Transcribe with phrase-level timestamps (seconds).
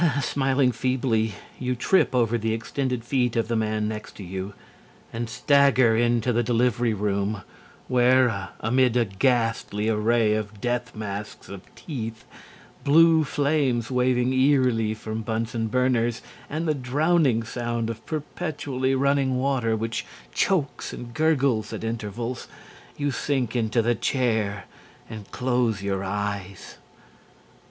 [0.19, 4.53] Smiling feebly, you trip over the extended feet of the man next to you,
[5.13, 7.43] and stagger into the delivery room,
[7.87, 12.25] where, amid a ghastly array of death masks of teeth,
[12.83, 19.75] blue flames waving eerily from Bunsen burners, and the drowning sound of perpetually running water
[19.77, 22.47] which chokes and gurgles at intervals,
[22.97, 24.63] you sink into the chair
[25.07, 26.77] and close your eyes.